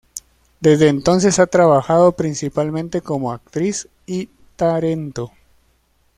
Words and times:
Desde 0.61 0.87
entonces 0.87 1.37
ha 1.37 1.45
trabajado 1.45 2.13
principalmente 2.13 3.01
como 3.01 3.31
actriz 3.33 3.87
y 4.07 4.31
tarento. 4.55 5.31